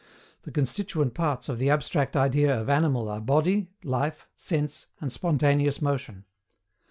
The 0.41 0.51
constituent 0.51 1.13
parts 1.13 1.47
of 1.47 1.59
the 1.59 1.69
abstract 1.69 2.17
idea 2.17 2.59
of 2.59 2.69
animal 2.69 3.07
are 3.07 3.21
body, 3.21 3.69
life, 3.83 4.27
sense, 4.35 4.87
and 4.99 5.13
spontaneous 5.13 5.79
motion. 5.79 6.25